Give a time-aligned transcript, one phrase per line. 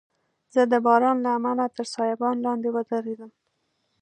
[0.53, 3.31] زه د باران له امله تر سایبان لاندي ودریدم.